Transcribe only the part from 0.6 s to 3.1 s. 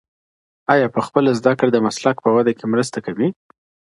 آیا پخپله زده کړه د مسلک په وده کي مرسته